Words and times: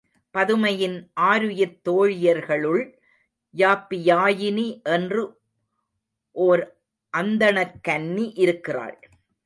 பதுமையின் 0.37 1.11
ஆருயிர்த் 1.21 1.81
தோழியர்களுள் 1.89 2.93
யாப்பியாயினி 3.57 4.81
என்று 4.83 5.39
ஒர் 6.35 6.67
அந்தணக் 7.09 7.79
கன்னி 7.81 8.31
இருக்கிறாள். 8.35 8.99